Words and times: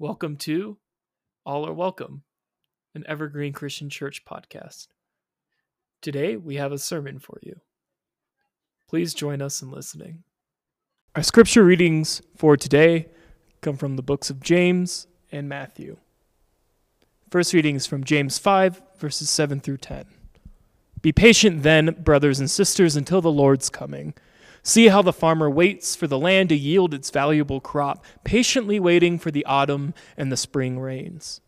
Welcome 0.00 0.36
to 0.36 0.78
All 1.44 1.66
Are 1.66 1.72
Welcome, 1.72 2.22
an 2.94 3.02
Evergreen 3.08 3.52
Christian 3.52 3.90
Church 3.90 4.24
podcast. 4.24 4.86
Today 6.00 6.36
we 6.36 6.54
have 6.54 6.70
a 6.70 6.78
sermon 6.78 7.18
for 7.18 7.40
you. 7.42 7.56
Please 8.88 9.12
join 9.12 9.42
us 9.42 9.60
in 9.60 9.72
listening. 9.72 10.22
Our 11.16 11.24
scripture 11.24 11.64
readings 11.64 12.22
for 12.36 12.56
today 12.56 13.08
come 13.60 13.76
from 13.76 13.96
the 13.96 14.02
books 14.04 14.30
of 14.30 14.38
James 14.40 15.08
and 15.32 15.48
Matthew. 15.48 15.96
First 17.28 17.52
reading 17.52 17.74
is 17.74 17.88
from 17.88 18.04
James 18.04 18.38
5, 18.38 18.80
verses 19.00 19.28
7 19.28 19.58
through 19.58 19.78
10. 19.78 20.04
Be 21.02 21.10
patient 21.10 21.64
then, 21.64 21.96
brothers 22.04 22.38
and 22.38 22.48
sisters, 22.48 22.94
until 22.94 23.20
the 23.20 23.32
Lord's 23.32 23.68
coming. 23.68 24.14
See 24.62 24.88
how 24.88 25.02
the 25.02 25.12
farmer 25.12 25.48
waits 25.48 25.96
for 25.96 26.06
the 26.06 26.18
land 26.18 26.48
to 26.50 26.56
yield 26.56 26.92
its 26.92 27.10
valuable 27.10 27.60
crop, 27.60 28.04
patiently 28.24 28.78
waiting 28.78 29.18
for 29.18 29.30
the 29.30 29.44
autumn 29.44 29.94
and 30.16 30.30
the 30.30 30.36
spring 30.36 30.78
rains. 30.78 31.40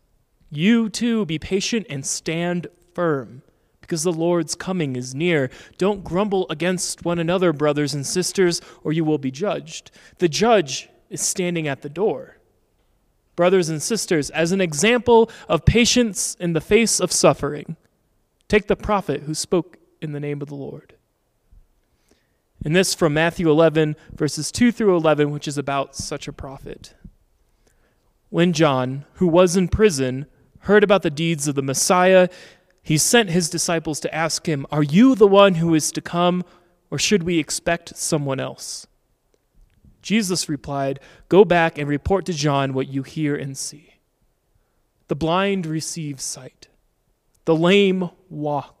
You 0.49 0.89
too 0.89 1.25
be 1.25 1.39
patient 1.39 1.87
and 1.89 2.05
stand 2.05 2.67
firm, 2.93 3.41
because 3.79 4.03
the 4.03 4.11
Lord's 4.11 4.55
coming 4.55 4.95
is 4.95 5.15
near. 5.15 5.49
Don't 5.77 6.03
grumble 6.03 6.45
against 6.49 7.05
one 7.05 7.19
another, 7.19 7.53
brothers 7.53 7.93
and 7.93 8.05
sisters, 8.05 8.61
or 8.83 8.91
you 8.91 9.05
will 9.05 9.17
be 9.17 9.31
judged. 9.31 9.91
The 10.17 10.29
judge 10.29 10.89
is 11.09 11.21
standing 11.21 11.67
at 11.67 11.81
the 11.81 11.89
door. 11.89 12.37
Brothers 13.35 13.69
and 13.69 13.81
sisters, 13.81 14.29
as 14.29 14.51
an 14.51 14.61
example 14.61 15.31
of 15.47 15.65
patience 15.65 16.35
in 16.39 16.53
the 16.53 16.61
face 16.61 16.99
of 16.99 17.11
suffering, 17.11 17.75
take 18.47 18.67
the 18.67 18.75
prophet 18.75 19.23
who 19.23 19.33
spoke 19.33 19.77
in 20.01 20.11
the 20.11 20.19
name 20.19 20.41
of 20.41 20.47
the 20.47 20.55
Lord. 20.55 20.95
And 22.63 22.75
this 22.75 22.93
from 22.93 23.13
Matthew 23.13 23.49
11, 23.49 23.95
verses 24.13 24.51
2 24.51 24.71
through 24.71 24.95
11, 24.95 25.31
which 25.31 25.47
is 25.47 25.57
about 25.57 25.95
such 25.95 26.27
a 26.27 26.33
prophet. 26.33 26.93
When 28.29 28.53
John, 28.53 29.05
who 29.13 29.27
was 29.27 29.57
in 29.57 29.67
prison, 29.67 30.27
heard 30.59 30.83
about 30.83 31.01
the 31.01 31.09
deeds 31.09 31.47
of 31.47 31.55
the 31.55 31.63
Messiah, 31.63 32.29
he 32.83 32.97
sent 32.97 33.29
his 33.29 33.49
disciples 33.49 33.99
to 34.01 34.13
ask 34.13 34.47
him, 34.47 34.65
Are 34.71 34.83
you 34.83 35.15
the 35.15 35.27
one 35.27 35.55
who 35.55 35.73
is 35.73 35.91
to 35.93 36.01
come, 36.01 36.43
or 36.89 36.99
should 36.99 37.23
we 37.23 37.39
expect 37.39 37.97
someone 37.97 38.39
else? 38.39 38.87
Jesus 40.01 40.49
replied, 40.49 40.99
Go 41.29 41.45
back 41.45 41.77
and 41.77 41.87
report 41.87 42.25
to 42.25 42.33
John 42.33 42.73
what 42.73 42.87
you 42.87 43.03
hear 43.03 43.35
and 43.35 43.57
see. 43.57 43.95
The 45.07 45.15
blind 45.15 45.65
receive 45.65 46.21
sight, 46.21 46.69
the 47.45 47.55
lame 47.55 48.09
walk 48.29 48.80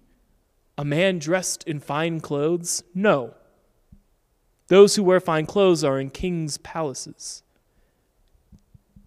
A 0.77 0.85
man 0.85 1.19
dressed 1.19 1.63
in 1.63 1.79
fine 1.79 2.19
clothes? 2.19 2.83
No. 2.93 3.35
Those 4.67 4.95
who 4.95 5.03
wear 5.03 5.19
fine 5.19 5.45
clothes 5.45 5.83
are 5.83 5.99
in 5.99 6.09
kings' 6.09 6.57
palaces. 6.57 7.43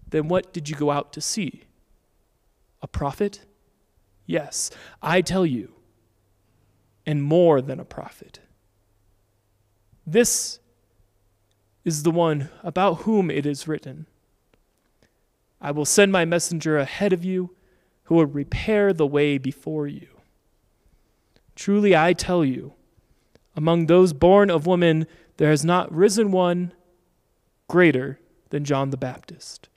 Then 0.09 0.29
what 0.29 0.53
did 0.53 0.69
you 0.69 0.77
go 0.77 0.91
out 0.91 1.13
to 1.15 1.21
see? 1.21 1.65
A 2.83 2.87
prophet? 2.87 3.41
Yes, 4.27 4.71
I 5.03 5.21
tell 5.21 5.45
you, 5.45 5.73
and 7.05 7.23
more 7.23 7.61
than 7.61 7.81
a 7.81 7.85
prophet. 7.85 8.41
This 10.07 10.59
is 11.85 12.03
the 12.03 12.11
one 12.11 12.51
about 12.63 13.03
whom 13.03 13.31
it 13.31 13.47
is 13.47 13.69
written 13.69 14.07
I 15.61 15.71
will 15.71 15.87
send 15.87 16.13
my 16.13 16.27
messenger 16.27 16.77
ahead 16.77 17.15
of 17.15 17.25
you 17.25 17.57
who 18.05 18.17
will 18.17 18.27
prepare 18.27 18.93
the 18.93 19.07
way 19.07 19.39
before 19.39 19.87
you. 19.87 20.09
Truly 21.55 21.97
I 21.97 22.13
tell 22.13 22.45
you, 22.45 22.75
among 23.57 23.87
those 23.87 24.13
born 24.13 24.51
of 24.51 24.67
woman, 24.67 25.07
there 25.37 25.51
has 25.51 25.65
not 25.65 25.93
risen 25.95 26.31
one 26.31 26.73
greater 27.69 28.19
than 28.51 28.65
John 28.65 28.91
the 28.91 28.97
Baptist. 28.97 29.69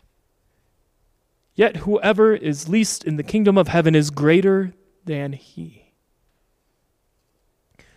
Yet 1.56 1.78
whoever 1.78 2.36
is 2.36 2.70
least 2.70 3.04
in 3.04 3.18
the 3.18 3.24
kingdom 3.24 3.58
of 3.58 3.68
heaven 3.68 3.96
is 3.96 4.12
greater 4.12 4.74
than 5.06 5.34
he. 5.34 5.94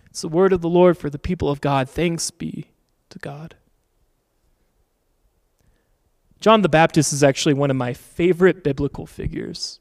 It's 0.08 0.22
the 0.22 0.28
word 0.28 0.52
of 0.52 0.60
the 0.60 0.68
Lord 0.68 0.96
for 0.96 1.10
the 1.10 1.18
people 1.18 1.50
of 1.50 1.60
God. 1.60 1.88
Thanks 1.88 2.30
be 2.30 2.70
to 3.10 3.18
God. 3.18 3.56
John 6.40 6.62
the 6.62 6.68
Baptist 6.70 7.12
is 7.12 7.22
actually 7.22 7.54
one 7.54 7.70
of 7.70 7.76
my 7.76 7.92
favorite 7.92 8.64
biblical 8.64 9.06
figures. 9.06 9.78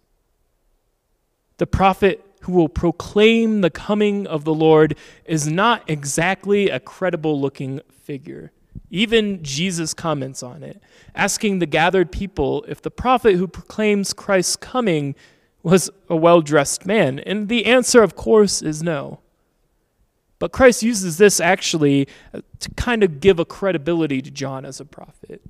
The 1.57 1.67
prophet 1.67 2.25
who 2.41 2.51
will 2.51 2.69
proclaim 2.69 3.61
the 3.61 3.69
coming 3.69 4.25
of 4.27 4.43
the 4.43 4.53
Lord 4.53 4.95
is 5.25 5.47
not 5.47 5.83
exactly 5.89 6.69
a 6.69 6.79
credible 6.79 7.39
looking 7.39 7.81
figure. 7.91 8.51
Even 8.89 9.43
Jesus 9.43 9.93
comments 9.93 10.41
on 10.41 10.63
it, 10.63 10.81
asking 11.13 11.59
the 11.59 11.65
gathered 11.65 12.11
people 12.11 12.65
if 12.67 12.81
the 12.81 12.91
prophet 12.91 13.35
who 13.35 13.47
proclaims 13.47 14.13
Christ's 14.13 14.55
coming 14.55 15.15
was 15.61 15.89
a 16.09 16.15
well 16.15 16.41
dressed 16.41 16.85
man. 16.85 17.19
And 17.19 17.49
the 17.49 17.65
answer, 17.65 18.01
of 18.01 18.15
course, 18.15 18.61
is 18.61 18.81
no. 18.81 19.19
But 20.39 20.53
Christ 20.53 20.81
uses 20.81 21.17
this 21.17 21.39
actually 21.39 22.07
to 22.59 22.71
kind 22.75 23.03
of 23.03 23.19
give 23.19 23.39
a 23.39 23.45
credibility 23.45 24.21
to 24.21 24.31
John 24.31 24.65
as 24.65 24.79
a 24.79 24.85
prophet. 24.85 25.41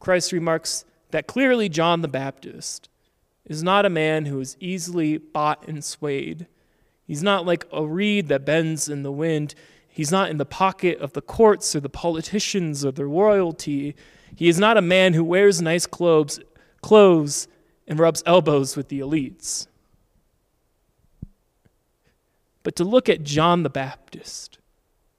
Christ 0.00 0.32
remarks 0.32 0.84
that 1.10 1.26
clearly 1.26 1.68
John 1.68 2.00
the 2.00 2.08
Baptist 2.08 2.88
is 3.46 3.62
not 3.62 3.84
a 3.84 3.90
man 3.90 4.26
who 4.26 4.40
is 4.40 4.56
easily 4.60 5.18
bought 5.18 5.66
and 5.68 5.84
swayed. 5.84 6.46
He's 7.06 7.22
not 7.22 7.44
like 7.44 7.66
a 7.72 7.84
reed 7.86 8.28
that 8.28 8.44
bends 8.44 8.88
in 8.88 9.02
the 9.02 9.12
wind. 9.12 9.54
He's 9.88 10.10
not 10.10 10.30
in 10.30 10.38
the 10.38 10.46
pocket 10.46 10.98
of 10.98 11.12
the 11.12 11.20
courts 11.20 11.76
or 11.76 11.80
the 11.80 11.88
politicians 11.88 12.84
or 12.84 12.92
the 12.92 13.06
royalty. 13.06 13.94
He 14.34 14.48
is 14.48 14.58
not 14.58 14.76
a 14.76 14.82
man 14.82 15.12
who 15.12 15.22
wears 15.22 15.60
nice 15.60 15.86
clothes, 15.86 16.40
clothes 16.80 17.46
and 17.86 17.98
rubs 17.98 18.22
elbows 18.24 18.76
with 18.76 18.88
the 18.88 19.00
elites. 19.00 19.66
But 22.62 22.76
to 22.76 22.84
look 22.84 23.10
at 23.10 23.22
John 23.22 23.62
the 23.62 23.70
Baptist, 23.70 24.58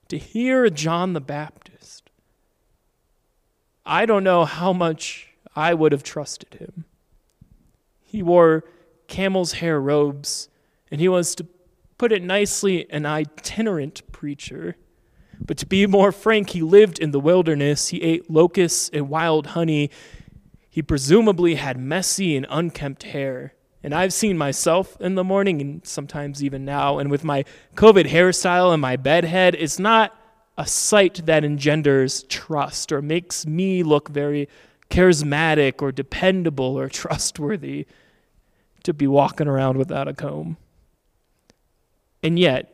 to 0.08 0.18
hear 0.18 0.68
John 0.68 1.12
the 1.12 1.20
Baptist, 1.20 2.10
I 3.86 4.04
don't 4.04 4.24
know 4.24 4.44
how 4.44 4.72
much 4.72 5.28
I 5.54 5.72
would 5.72 5.92
have 5.92 6.02
trusted 6.02 6.54
him. 6.54 6.85
He 8.16 8.22
wore 8.22 8.64
camel's 9.08 9.52
hair 9.52 9.78
robes, 9.78 10.48
and 10.90 11.02
he 11.02 11.06
was, 11.06 11.34
to 11.34 11.46
put 11.98 12.12
it 12.12 12.22
nicely, 12.22 12.90
an 12.90 13.04
itinerant 13.04 14.10
preacher. 14.10 14.76
But 15.38 15.58
to 15.58 15.66
be 15.66 15.86
more 15.86 16.12
frank, 16.12 16.48
he 16.48 16.62
lived 16.62 16.98
in 16.98 17.10
the 17.10 17.20
wilderness. 17.20 17.88
He 17.88 18.00
ate 18.00 18.30
locusts 18.30 18.88
and 18.90 19.10
wild 19.10 19.48
honey. 19.48 19.90
He 20.70 20.80
presumably 20.80 21.56
had 21.56 21.78
messy 21.78 22.38
and 22.38 22.46
unkempt 22.48 23.02
hair. 23.02 23.52
And 23.82 23.94
I've 23.94 24.14
seen 24.14 24.38
myself 24.38 24.98
in 24.98 25.14
the 25.14 25.22
morning, 25.22 25.60
and 25.60 25.86
sometimes 25.86 26.42
even 26.42 26.64
now, 26.64 26.98
and 26.98 27.10
with 27.10 27.22
my 27.22 27.44
COVID 27.74 28.06
hairstyle 28.06 28.72
and 28.72 28.80
my 28.80 28.96
bedhead, 28.96 29.54
it's 29.54 29.78
not 29.78 30.18
a 30.56 30.66
sight 30.66 31.26
that 31.26 31.44
engenders 31.44 32.22
trust 32.30 32.92
or 32.92 33.02
makes 33.02 33.44
me 33.44 33.82
look 33.82 34.08
very 34.08 34.48
charismatic 34.88 35.82
or 35.82 35.92
dependable 35.92 36.78
or 36.78 36.88
trustworthy 37.02 37.86
to 38.86 38.94
be 38.94 39.06
walking 39.06 39.48
around 39.48 39.76
without 39.76 40.08
a 40.08 40.14
comb. 40.14 40.56
And 42.22 42.38
yet, 42.38 42.72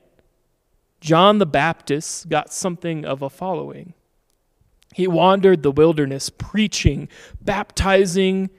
John 1.01 1.39
the 1.39 1.47
Baptist 1.47 2.29
got 2.29 2.53
something 2.53 3.05
of 3.05 3.23
a 3.23 3.31
following. 3.31 3.95
He 4.95 5.07
wandered 5.07 5.63
the 5.63 5.73
wilderness 5.73 6.29
preaching, 6.29 7.09
baptizing 7.41 8.51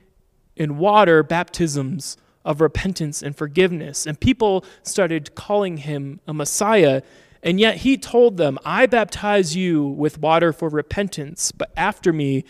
in 0.56 0.80
water 0.80 1.22
baptisms 1.22 2.18
of 2.44 2.60
repentance 2.60 3.22
and 3.22 3.38
forgiveness. 3.38 4.08
And 4.08 4.20
people 4.20 4.66
started 4.82 5.36
calling 5.36 5.78
him 5.78 6.22
a 6.28 6.34
Messiah. 6.34 7.04
And 7.44 7.60
yet 7.60 7.78
he 7.78 7.98
told 7.98 8.38
them, 8.38 8.58
I 8.66 8.88
baptize 8.88 9.56
you 9.56 9.86
with 9.86 10.18
water 10.18 10.52
for 10.54 10.70
repentance, 10.70 11.52
but 11.52 11.72
after 11.78 12.12
me 12.12 12.46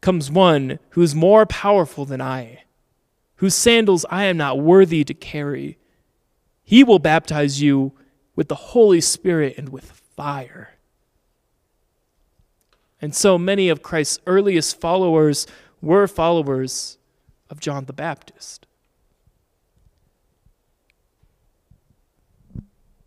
comes 0.00 0.30
one 0.30 0.78
who 0.90 1.02
is 1.02 1.14
more 1.14 1.44
powerful 1.44 2.04
than 2.04 2.20
I 2.20 2.62
whose 3.38 3.54
sandals 3.54 4.04
I 4.10 4.24
am 4.24 4.36
not 4.36 4.60
worthy 4.60 5.04
to 5.04 5.14
carry. 5.14 5.78
He 6.62 6.84
will 6.84 6.98
baptize 6.98 7.62
you 7.62 7.92
with 8.36 8.48
the 8.48 8.54
Holy 8.54 9.00
Spirit 9.00 9.56
and 9.56 9.70
with 9.70 9.90
fire. 9.90 10.70
And 13.00 13.14
so 13.14 13.38
many 13.38 13.68
of 13.68 13.82
Christ's 13.82 14.18
earliest 14.26 14.80
followers 14.80 15.46
were 15.80 16.06
followers 16.08 16.98
of 17.48 17.60
John 17.60 17.84
the 17.84 17.92
Baptist. 17.92 18.66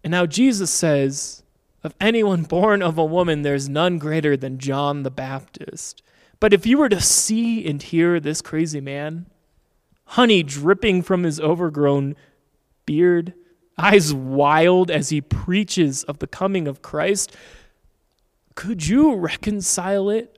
And 0.04 0.12
now 0.12 0.25
Jesus 0.25 0.72
says, 0.72 1.44
Of 1.83 1.94
anyone 2.00 2.44
born 2.44 2.81
of 2.81 2.98
a 2.98 3.06
woman, 3.06 3.42
there's 3.42 3.68
none 3.68 3.98
greater 3.98 4.38
than 4.38 4.60
John 4.60 5.04
the 5.04 5.12
Baptist. 5.12 6.01
But 6.39 6.54
if 6.54 6.66
you 6.66 6.78
were 6.78 6.89
to 6.89 7.01
see 7.01 7.68
and 7.68 7.81
hear 7.81 8.19
this 8.19 8.42
crazy 8.42 8.81
man, 8.81 9.28
honey 10.11 10.43
dripping 10.43 11.01
from 11.01 11.23
his 11.23 11.39
overgrown 11.39 12.13
beard, 12.85 13.33
eyes 13.77 14.13
wild 14.13 14.91
as 14.91 15.07
he 15.07 15.21
preaches 15.21 16.03
of 16.03 16.19
the 16.19 16.27
coming 16.27 16.67
of 16.67 16.81
Christ, 16.81 17.33
could 18.53 18.85
you 18.85 19.15
reconcile 19.15 20.09
it? 20.09 20.37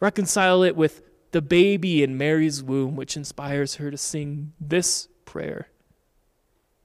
Reconcile 0.00 0.62
it 0.62 0.76
with 0.76 1.00
the 1.30 1.40
baby 1.40 2.02
in 2.02 2.18
Mary's 2.18 2.62
womb, 2.62 2.94
which 2.94 3.16
inspires 3.16 3.76
her 3.76 3.90
to 3.90 3.96
sing 3.96 4.52
this 4.60 5.08
prayer 5.24 5.68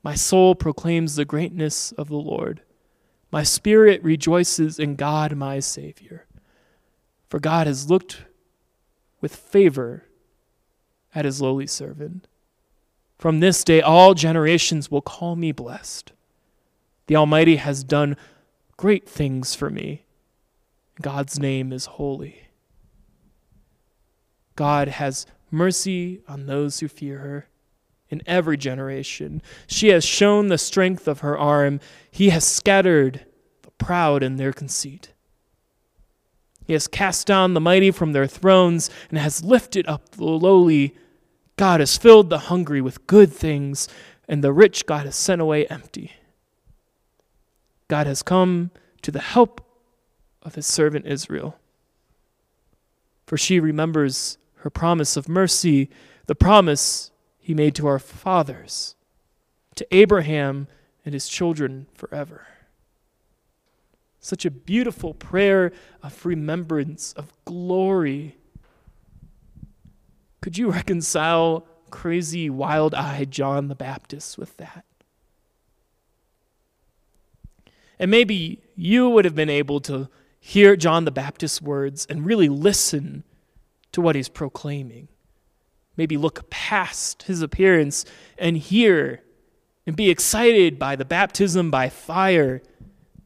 My 0.02 0.16
soul 0.16 0.56
proclaims 0.56 1.18
the 1.18 1.26
greatness 1.26 1.92
of 1.92 2.08
the 2.08 2.16
Lord. 2.16 2.62
My 3.30 3.44
spirit 3.44 4.02
rejoices 4.02 4.80
in 4.80 4.96
God, 4.96 5.36
my 5.36 5.60
Savior. 5.60 6.26
For 7.28 7.42
God 7.42 7.68
has 7.68 7.90
looked 7.90 8.24
with 9.20 9.36
favor 9.36 10.06
at 11.14 11.26
his 11.26 11.42
lowly 11.42 11.68
servant. 11.68 12.28
From 13.18 13.40
this 13.40 13.64
day, 13.64 13.82
all 13.82 14.14
generations 14.14 14.90
will 14.90 15.02
call 15.02 15.36
me 15.36 15.52
blessed. 15.52 16.14
The 17.08 17.16
Almighty 17.16 17.58
has 17.58 17.84
done 17.84 18.16
great 18.78 19.10
things 19.10 19.56
for 19.56 19.70
me. 19.70 20.06
God's 21.02 21.40
name 21.40 21.74
is 21.74 21.86
holy. 21.86 22.44
God 24.56 24.90
has 24.90 25.26
mercy 25.52 26.22
on 26.28 26.46
those 26.46 26.80
who 26.80 26.88
fear 26.88 27.20
her 27.20 27.48
in 28.10 28.22
every 28.26 28.58
generation. 28.58 29.42
She 29.68 29.90
has 29.90 30.04
shown 30.04 30.48
the 30.48 30.58
strength 30.58 31.08
of 31.08 31.20
her 31.20 31.38
arm. 31.38 31.80
He 32.12 32.30
has 32.30 32.46
scattered 32.46 33.26
the 33.62 33.72
proud 33.72 34.24
in 34.24 34.36
their 34.36 34.54
conceit. 34.54 35.14
He 36.70 36.74
has 36.74 36.88
cast 36.88 37.26
down 37.26 37.56
the 37.56 37.60
mighty 37.60 37.90
from 37.90 38.14
their 38.14 38.28
thrones 38.28 38.92
and 39.10 39.18
has 39.18 39.44
lifted 39.44 39.88
up 39.88 40.12
the 40.12 40.24
lowly. 40.24 40.96
God 41.58 41.80
has 41.80 41.98
filled 41.98 42.30
the 42.30 42.38
hungry 42.38 42.80
with 42.80 43.08
good 43.08 43.34
things, 43.34 43.88
and 44.28 44.44
the 44.44 44.54
rich 44.54 44.86
God 44.86 45.08
has 45.08 45.16
sent 45.16 45.42
away 45.42 45.66
empty. 45.66 46.12
God 47.88 48.06
has 48.06 48.22
come 48.22 48.70
to 49.02 49.10
the 49.10 49.20
help 49.20 49.66
of 50.44 50.54
his 50.54 50.68
servant 50.68 51.08
Israel. 51.08 51.58
For 53.26 53.36
she 53.36 53.60
remembers 53.60 54.38
her 54.58 54.70
promise 54.70 55.18
of 55.18 55.28
mercy, 55.28 55.90
the 56.28 56.36
promise 56.36 57.10
he 57.40 57.56
made 57.56 57.74
to 57.78 57.88
our 57.88 57.98
fathers, 57.98 58.94
to 59.74 59.88
Abraham 59.90 60.68
and 61.04 61.16
his 61.16 61.28
children 61.28 61.88
forever. 61.96 62.46
Such 64.20 64.46
a 64.46 64.52
beautiful 64.52 65.14
prayer 65.14 65.72
of 66.04 66.26
remembrance, 66.26 67.14
of 67.14 67.34
glory. 67.46 68.38
Could 70.42 70.58
you 70.58 70.72
reconcile 70.72 71.68
crazy, 71.90 72.50
wild 72.50 72.94
eyed 72.94 73.32
John 73.32 73.68
the 73.68 73.76
Baptist 73.76 74.38
with 74.38 74.58
that? 74.58 74.86
And 77.98 78.10
maybe 78.10 78.62
you 78.76 79.10
would 79.10 79.26
have 79.26 79.36
been 79.36 79.50
able 79.50 79.82
to 79.82 80.10
hear 80.40 80.76
John 80.76 81.06
the 81.06 81.12
Baptist's 81.12 81.62
words 81.62 82.06
and 82.10 82.26
really 82.26 82.48
listen 82.48 83.24
to 83.92 84.02
what 84.02 84.16
he's 84.16 84.30
proclaiming. 84.30 85.10
Maybe 85.98 86.16
look 86.16 86.50
past 86.50 87.24
his 87.24 87.42
appearance 87.42 88.06
and 88.38 88.56
hear 88.56 89.22
and 89.86 89.96
be 89.96 90.10
excited 90.10 90.80
by 90.80 90.96
the 90.96 91.04
baptism 91.04 91.72
by 91.72 91.90
fire 91.90 92.62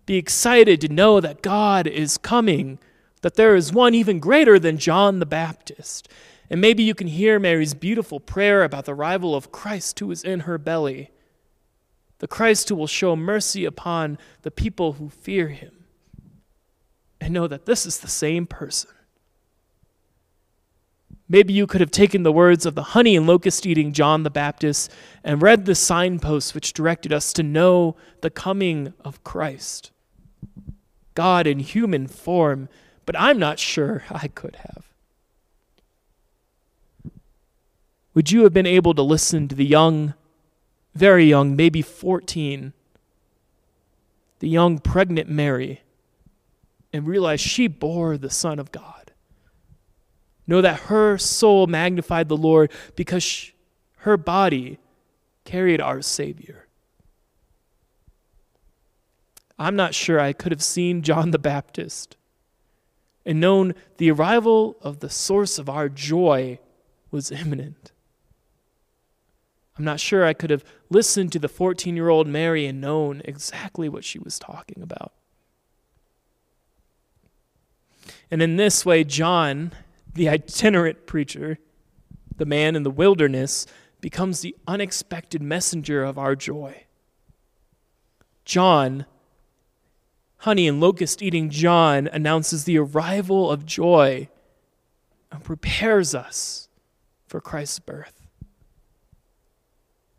be 0.06 0.18
excited 0.18 0.82
to 0.82 0.90
know 0.90 1.20
that 1.20 1.42
God 1.42 1.88
is 1.88 2.18
coming, 2.18 2.80
that 3.22 3.36
there 3.36 3.56
is 3.56 3.72
one 3.72 3.96
even 3.96 4.20
greater 4.20 4.60
than 4.60 4.78
John 4.78 5.20
the 5.20 5.26
Baptist. 5.26 6.10
And 6.50 6.60
maybe 6.60 6.84
you 6.84 6.94
can 6.94 7.08
hear 7.08 7.40
Mary's 7.40 7.74
beautiful 7.74 8.20
prayer 8.20 8.64
about 8.64 8.86
the 8.86 8.94
arrival 8.94 9.34
of 9.34 9.52
Christ 9.52 10.00
who 10.00 10.12
is 10.12 10.24
in 10.24 10.42
her 10.42 10.58
belly, 10.58 11.10
the 12.20 12.28
Christ 12.28 12.70
who 12.70 12.76
will 12.76 12.88
show 12.88 13.16
mercy 13.16 13.66
upon 13.66 14.18
the 14.42 14.52
people 14.52 14.94
who 14.94 15.10
fear 15.10 15.48
him, 15.48 15.86
and 17.20 17.34
know 17.34 17.48
that 17.48 17.66
this 17.66 17.86
is 17.86 18.00
the 18.00 18.08
same 18.08 18.46
person. 18.46 18.92
Maybe 21.30 21.54
you 21.54 21.66
could 21.66 21.82
have 21.82 21.90
taken 21.90 22.24
the 22.24 22.32
words 22.32 22.66
of 22.66 22.76
the 22.76 22.84
honey 22.84 23.16
and 23.16 23.26
locust 23.26 23.66
eating 23.66 23.94
John 23.94 24.24
the 24.24 24.30
Baptist 24.30 24.92
and 25.24 25.42
read 25.42 25.66
the 25.66 25.74
signposts 25.74 26.54
which 26.54 26.74
directed 26.74 27.14
us 27.14 27.32
to 27.34 27.42
know 27.42 27.96
the 28.22 28.30
coming 28.30 28.94
of 29.04 29.24
Christ. 29.24 29.93
God 31.14 31.48
in 31.48 31.60
human 31.60 32.08
form, 32.08 32.70
but 33.06 33.20
I'm 33.20 33.40
not 33.40 33.60
sure 33.60 34.04
I 34.12 34.28
could 34.28 34.58
have. 34.58 34.90
Would 38.14 38.32
you 38.32 38.44
have 38.44 38.54
been 38.54 38.68
able 38.68 38.94
to 38.94 39.02
listen 39.02 39.48
to 39.48 39.56
the 39.56 39.66
young, 39.66 40.14
very 40.94 41.26
young, 41.26 41.56
maybe 41.56 41.82
14, 41.82 42.74
the 44.40 44.50
young 44.50 44.78
pregnant 44.78 45.30
Mary, 45.30 45.82
and 46.92 47.08
realize 47.08 47.42
she 47.42 47.68
bore 47.68 48.18
the 48.18 48.30
Son 48.30 48.60
of 48.60 48.72
God? 48.72 49.12
Know 50.46 50.62
that 50.62 50.82
her 50.82 51.18
soul 51.18 51.68
magnified 51.68 52.30
the 52.30 52.38
Lord 52.38 52.72
because 52.96 53.24
she, 53.24 53.54
her 54.00 54.18
body 54.18 54.78
carried 55.46 55.82
our 55.82 56.02
Savior. 56.02 56.68
I'm 59.58 59.76
not 59.76 59.94
sure 59.94 60.20
I 60.20 60.34
could 60.34 60.52
have 60.52 60.64
seen 60.64 61.02
John 61.02 61.32
the 61.32 61.40
Baptist 61.40 62.18
and 63.26 63.40
known 63.40 63.74
the 63.98 64.12
arrival 64.12 64.78
of 64.82 65.00
the 65.00 65.10
source 65.10 65.58
of 65.58 65.70
our 65.70 65.90
joy 65.90 66.60
was 67.12 67.32
imminent. 67.32 67.92
I'm 69.78 69.86
not 69.86 70.00
sure 70.00 70.26
I 70.26 70.34
could 70.34 70.50
have 70.50 70.64
listened 70.90 71.32
to 71.32 71.40
the 71.40 71.48
14 71.48 71.96
year 71.96 72.10
old 72.10 72.28
Mary 72.28 72.66
and 72.66 72.82
known 72.82 73.22
exactly 73.26 73.90
what 73.90 74.04
she 74.04 74.20
was 74.20 74.38
talking 74.38 74.84
about. 74.84 75.14
And 78.30 78.42
in 78.42 78.56
this 78.56 78.86
way, 78.86 79.04
John, 79.04 79.72
the 80.14 80.30
itinerant 80.30 81.06
preacher, 81.06 81.60
the 82.36 82.46
man 82.46 82.76
in 82.76 82.84
the 82.84 82.92
wilderness, 82.92 83.66
becomes 84.02 84.42
the 84.42 84.56
unexpected 84.68 85.42
messenger 85.42 86.04
of 86.04 86.18
our 86.18 86.36
joy. 86.36 86.84
John 88.44 89.06
honey 90.44 90.68
and 90.68 90.82
locust 90.82 91.22
eating 91.22 91.50
John 91.50 92.06
announces 92.12 92.66
the 92.66 92.78
arrival 92.78 93.50
of 93.50 93.66
joy 93.66 94.28
and 95.32 95.42
prepares 95.42 96.14
us 96.14 96.68
for 97.26 97.40
Christ's 97.40 97.80
birth. 97.80 98.28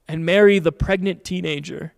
And 0.08 0.24
Mary, 0.24 0.58
the 0.58 0.72
pregnant 0.72 1.24
teenager, 1.24 1.92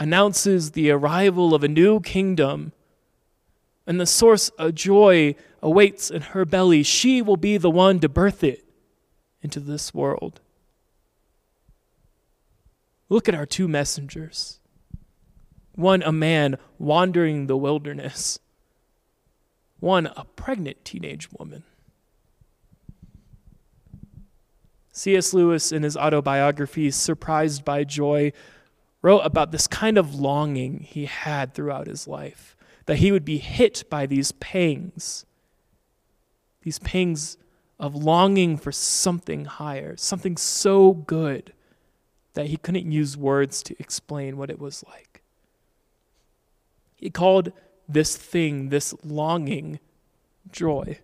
announces 0.00 0.70
the 0.70 0.90
arrival 0.90 1.54
of 1.54 1.62
a 1.62 1.68
new 1.68 2.00
kingdom, 2.00 2.72
and 3.86 4.00
the 4.00 4.06
source 4.06 4.48
of 4.58 4.74
joy 4.74 5.34
awaits 5.60 6.10
in 6.10 6.22
her 6.22 6.46
belly. 6.46 6.82
She 6.82 7.20
will 7.20 7.36
be 7.36 7.58
the 7.58 7.70
one 7.70 8.00
to 8.00 8.08
birth 8.08 8.42
it 8.42 8.64
into 9.42 9.60
this 9.60 9.92
world. 9.92 10.40
Look 13.10 13.28
at 13.28 13.34
our 13.34 13.46
two 13.46 13.68
messengers 13.68 14.60
one 15.76 16.02
a 16.02 16.12
man 16.12 16.56
wandering 16.78 17.46
the 17.46 17.56
wilderness, 17.56 18.38
one 19.78 20.06
a 20.16 20.24
pregnant 20.24 20.84
teenage 20.84 21.30
woman. 21.32 21.62
C.S. 24.90 25.34
Lewis, 25.34 25.72
in 25.72 25.82
his 25.82 25.96
autobiography, 25.96 26.90
Surprised 26.90 27.66
by 27.66 27.84
Joy, 27.84 28.32
wrote 29.02 29.20
about 29.20 29.52
this 29.52 29.66
kind 29.66 29.98
of 29.98 30.14
longing 30.14 30.80
he 30.80 31.04
had 31.04 31.52
throughout 31.52 31.86
his 31.86 32.08
life, 32.08 32.56
that 32.86 32.96
he 32.96 33.12
would 33.12 33.24
be 33.24 33.36
hit 33.36 33.84
by 33.90 34.06
these 34.06 34.32
pangs, 34.32 35.26
these 36.62 36.78
pangs 36.78 37.36
of 37.78 37.94
longing 37.94 38.56
for 38.56 38.72
something 38.72 39.44
higher, 39.44 39.96
something 39.98 40.38
so 40.38 40.94
good 40.94 41.52
that 42.32 42.46
he 42.46 42.56
couldn't 42.56 42.90
use 42.90 43.18
words 43.18 43.62
to 43.64 43.76
explain 43.78 44.38
what 44.38 44.48
it 44.50 44.58
was 44.58 44.82
like. 44.88 45.15
He 47.06 47.10
called 47.10 47.52
this 47.88 48.16
thing, 48.16 48.70
this 48.70 48.92
longing, 49.04 49.78
joy. 50.50 50.98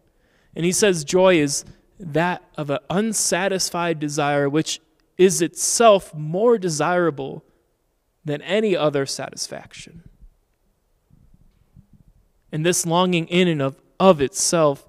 And 0.57 0.65
he 0.65 0.73
says 0.73 1.05
joy 1.05 1.37
is 1.37 1.65
that 2.01 2.43
of 2.57 2.71
an 2.71 2.81
unsatisfied 2.91 4.01
desire 4.01 4.49
which 4.49 4.81
is 5.17 5.41
itself 5.41 6.13
more 6.13 6.59
desirable 6.59 7.45
than 8.25 8.43
any 8.43 8.77
other 8.77 9.07
satisfaction. 9.07 10.03
And 12.51 12.67
this 12.67 12.85
longing 12.85 13.29
in 13.29 13.47
and 13.47 13.63
of, 13.63 13.81
of 14.01 14.21
itself 14.21 14.89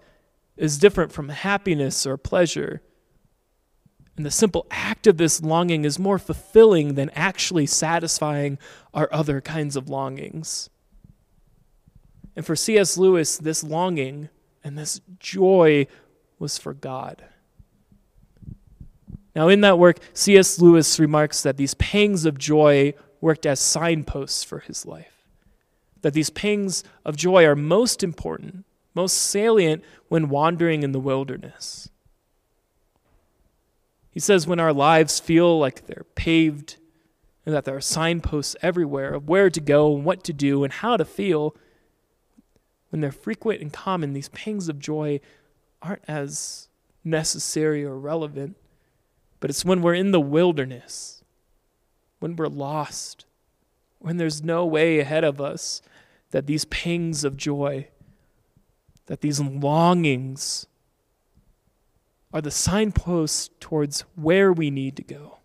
is 0.57 0.79
different 0.79 1.11
from 1.11 1.29
happiness 1.29 2.07
or 2.07 2.17
pleasure. 2.17 2.81
And 4.17 4.25
the 4.25 4.31
simple 4.31 4.65
act 4.71 5.05
of 5.05 5.17
this 5.17 5.43
longing 5.43 5.85
is 5.85 5.99
more 5.99 6.17
fulfilling 6.17 6.95
than 6.95 7.11
actually 7.11 7.67
satisfying 7.67 8.57
our 8.95 9.07
other 9.11 9.41
kinds 9.41 9.75
of 9.75 9.87
longings. 9.87 10.71
And 12.35 12.45
for 12.45 12.55
C.S. 12.55 12.97
Lewis, 12.97 13.37
this 13.37 13.63
longing 13.63 14.29
and 14.63 14.77
this 14.77 15.01
joy 15.19 15.87
was 16.39 16.57
for 16.57 16.73
God. 16.73 17.23
Now, 19.35 19.47
in 19.47 19.61
that 19.61 19.79
work, 19.79 19.99
C.S. 20.13 20.59
Lewis 20.59 20.99
remarks 20.99 21.41
that 21.41 21.57
these 21.57 21.73
pangs 21.75 22.25
of 22.25 22.37
joy 22.37 22.93
worked 23.19 23.45
as 23.45 23.59
signposts 23.59 24.43
for 24.43 24.59
his 24.59 24.85
life. 24.85 25.25
That 26.01 26.13
these 26.13 26.29
pangs 26.29 26.83
of 27.05 27.15
joy 27.15 27.45
are 27.45 27.55
most 27.55 28.03
important, 28.03 28.65
most 28.93 29.13
salient 29.13 29.83
when 30.09 30.29
wandering 30.29 30.83
in 30.83 30.91
the 30.91 30.99
wilderness. 30.99 31.89
He 34.11 34.19
says, 34.19 34.45
when 34.45 34.59
our 34.59 34.73
lives 34.73 35.19
feel 35.19 35.57
like 35.57 35.87
they're 35.87 36.05
paved 36.13 36.75
and 37.45 37.55
that 37.55 37.65
there 37.65 37.75
are 37.75 37.81
signposts 37.81 38.55
everywhere 38.61 39.13
of 39.13 39.27
where 39.27 39.49
to 39.49 39.59
go 39.59 39.95
and 39.95 40.05
what 40.05 40.23
to 40.25 40.33
do 40.33 40.63
and 40.63 40.71
how 40.71 40.97
to 40.97 41.05
feel, 41.05 41.55
when 42.93 43.01
they're 43.01 43.11
frequent 43.11 43.59
and 43.59 43.73
common, 43.73 44.13
these 44.13 44.29
pangs 44.29 44.69
of 44.69 44.77
joy 44.77 45.19
aren't 45.81 46.03
as 46.07 46.67
necessary 47.03 47.83
or 47.83 47.97
relevant. 47.97 48.55
But 49.39 49.49
it's 49.49 49.65
when 49.65 49.81
we're 49.81 49.95
in 49.95 50.11
the 50.11 50.21
wilderness, 50.21 51.23
when 52.19 52.35
we're 52.35 52.45
lost, 52.45 53.25
when 53.97 54.17
there's 54.17 54.43
no 54.43 54.63
way 54.63 54.99
ahead 54.99 55.23
of 55.23 55.41
us, 55.41 55.81
that 56.29 56.45
these 56.45 56.65
pangs 56.65 57.23
of 57.23 57.35
joy, 57.35 57.87
that 59.07 59.21
these 59.21 59.39
longings 59.39 60.67
are 62.31 62.41
the 62.41 62.51
signposts 62.51 63.49
towards 63.59 64.01
where 64.13 64.53
we 64.53 64.69
need 64.69 64.95
to 64.97 65.03
go. 65.03 65.39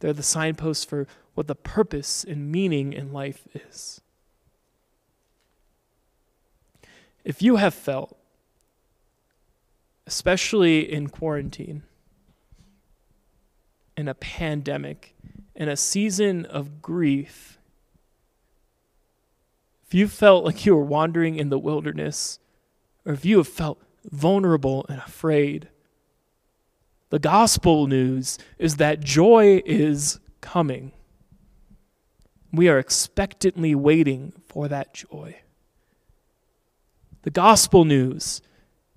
They're 0.00 0.14
the 0.14 0.22
signposts 0.22 0.86
for 0.86 1.06
what 1.34 1.48
the 1.48 1.54
purpose 1.54 2.24
and 2.24 2.50
meaning 2.50 2.94
in 2.94 3.12
life 3.12 3.46
is. 3.52 4.00
If 7.24 7.42
you 7.42 7.56
have 7.56 7.74
felt, 7.74 8.16
especially 10.06 10.92
in 10.92 11.08
quarantine, 11.08 11.82
in 13.96 14.08
a 14.08 14.14
pandemic, 14.14 15.14
in 15.54 15.68
a 15.68 15.76
season 15.76 16.44
of 16.46 16.82
grief, 16.82 17.58
if 19.86 19.94
you 19.94 20.08
felt 20.08 20.44
like 20.44 20.64
you 20.64 20.74
were 20.74 20.84
wandering 20.84 21.36
in 21.36 21.50
the 21.50 21.58
wilderness, 21.58 22.38
or 23.04 23.12
if 23.12 23.24
you 23.24 23.36
have 23.36 23.48
felt 23.48 23.80
vulnerable 24.10 24.86
and 24.88 24.98
afraid, 24.98 25.68
the 27.10 27.18
gospel 27.18 27.86
news 27.86 28.38
is 28.58 28.76
that 28.76 29.00
joy 29.00 29.62
is 29.66 30.18
coming. 30.40 30.92
We 32.50 32.68
are 32.68 32.78
expectantly 32.78 33.74
waiting 33.74 34.32
for 34.48 34.66
that 34.68 34.94
joy. 34.94 35.36
The 37.22 37.30
gospel 37.30 37.84
news 37.84 38.42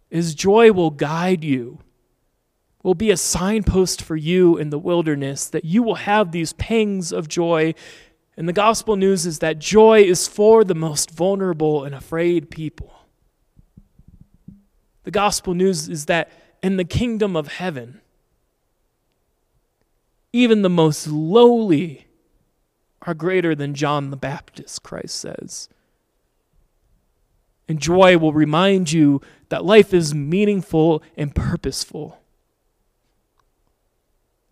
is 0.09 0.35
joy 0.35 0.71
will 0.71 0.91
guide 0.91 1.43
you, 1.43 1.79
will 2.83 2.93
be 2.93 3.11
a 3.11 3.17
signpost 3.17 4.01
for 4.01 4.15
you 4.15 4.57
in 4.57 4.69
the 4.69 4.79
wilderness, 4.79 5.47
that 5.47 5.65
you 5.65 5.83
will 5.83 5.95
have 5.95 6.31
these 6.31 6.53
pangs 6.53 7.11
of 7.11 7.27
joy. 7.27 7.73
And 8.37 8.47
the 8.47 8.53
gospel 8.53 8.95
news 8.95 9.25
is 9.25 9.39
that 9.39 9.59
joy 9.59 10.01
is 10.01 10.27
for 10.27 10.63
the 10.63 10.75
most 10.75 11.11
vulnerable 11.11 11.83
and 11.83 11.95
afraid 11.95 12.49
people. 12.49 12.93
The 15.03 15.11
gospel 15.11 15.53
news 15.53 15.87
is 15.87 16.05
that 16.05 16.31
in 16.63 16.77
the 16.77 16.83
kingdom 16.83 17.35
of 17.35 17.47
heaven, 17.47 18.01
even 20.33 20.63
the 20.63 20.69
most 20.69 21.07
lowly 21.07 22.07
are 23.03 23.13
greater 23.13 23.53
than 23.53 23.75
John 23.75 24.09
the 24.09 24.17
Baptist, 24.17 24.83
Christ 24.83 25.15
says. 25.15 25.69
And 27.67 27.79
joy 27.79 28.17
will 28.17 28.33
remind 28.33 28.91
you 28.91 29.21
that 29.49 29.65
life 29.65 29.93
is 29.93 30.13
meaningful 30.13 31.01
and 31.17 31.33
purposeful. 31.33 32.19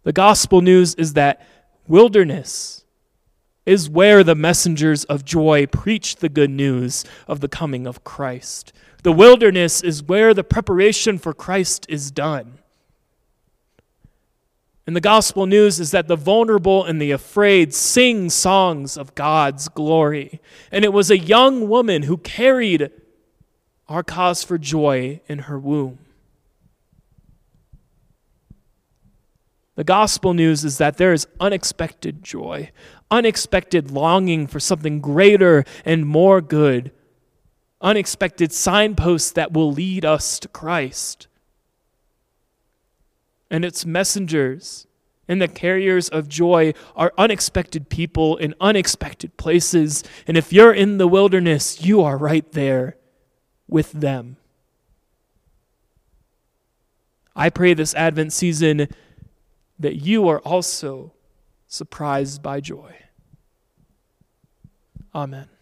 The 0.04 0.14
gospel 0.14 0.62
news 0.62 0.96
is 0.96 1.14
that 1.14 1.46
wilderness 1.88 2.84
is 3.66 3.90
where 3.90 4.24
the 4.24 4.36
messengers 4.36 5.06
of 5.06 5.24
joy 5.24 5.66
preach 5.66 6.18
the 6.18 6.30
good 6.30 6.50
news 6.50 7.06
of 7.28 7.40
the 7.40 7.48
coming 7.48 7.88
of 7.88 8.04
Christ. 8.04 8.74
The 9.04 9.12
wilderness 9.12 9.82
is 9.82 10.04
where 10.04 10.34
the 10.34 10.44
preparation 10.44 11.18
for 11.18 11.34
Christ 11.34 11.86
is 11.90 12.12
done. 12.12 12.60
And 14.86 14.96
the 14.96 15.02
gospel 15.02 15.46
news 15.46 15.80
is 15.80 15.92
that 15.92 16.10
the 16.10 16.18
vulnerable 16.18 16.84
and 16.84 17.02
the 17.02 17.12
afraid 17.12 17.74
sing 17.74 18.30
songs 18.30 18.98
of 18.98 19.16
God's 19.16 19.70
glory. 19.70 20.42
And 20.72 20.84
it 20.84 20.92
was 20.92 21.10
a 21.10 21.18
young 21.18 21.70
woman 21.70 22.04
who 22.04 22.18
carried 22.18 22.92
our 23.88 24.04
cause 24.04 24.44
for 24.44 24.58
joy 24.58 25.22
in 25.28 25.40
her 25.40 25.60
womb. 25.60 26.00
The 29.76 29.84
gospel 29.84 30.34
news 30.34 30.64
is 30.64 30.78
that 30.78 30.98
there 30.98 31.14
is 31.14 31.28
unexpected 31.40 32.24
joy, 32.24 32.72
unexpected 33.10 33.90
longing 33.90 34.46
for 34.46 34.60
something 34.60 35.00
greater 35.00 35.66
and 35.84 36.06
more 36.06 36.42
good, 36.42 36.92
unexpected 37.82 38.52
signposts 38.52 39.32
that 39.32 39.52
will 39.52 39.72
lead 39.72 40.06
us 40.06 40.40
to 40.40 40.48
Christ. 40.48 41.28
And 43.50 43.66
its 43.66 43.86
messengers 43.86 44.86
and 45.28 45.42
the 45.42 45.48
carriers 45.48 46.08
of 46.10 46.30
joy 46.30 46.74
are 46.96 47.14
unexpected 47.18 47.90
people 47.90 48.38
in 48.38 48.54
unexpected 48.62 49.38
places. 49.38 50.04
And 50.28 50.38
if 50.38 50.54
you're 50.54 50.74
in 50.74 50.98
the 50.98 51.08
wilderness, 51.08 51.84
you 51.84 52.02
are 52.04 52.18
right 52.18 52.50
there 52.52 52.98
with 53.68 53.92
them. 53.92 54.38
I 57.36 57.50
pray 57.50 57.74
this 57.74 57.96
Advent 57.96 58.32
season 58.32 58.88
that 59.80 59.96
you 59.96 60.28
are 60.28 60.40
also 60.40 61.14
surprised 61.68 62.44
by 62.44 62.60
joy. 62.60 62.96
Amen. 65.16 65.48